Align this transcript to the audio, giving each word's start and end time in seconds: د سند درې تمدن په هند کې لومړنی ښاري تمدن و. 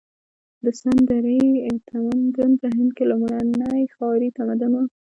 د 0.63 0.65
سند 0.79 1.01
درې 1.11 1.39
تمدن 1.89 2.51
په 2.61 2.67
هند 2.75 2.91
کې 2.97 3.03
لومړنی 3.11 3.81
ښاري 3.95 4.29
تمدن 4.37 4.71
و. 4.75 4.79